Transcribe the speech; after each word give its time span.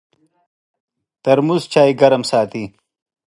ترموز 1.23 1.63
چای 1.73 1.91
ګرم 1.99 2.23
ساتي. 2.31 2.63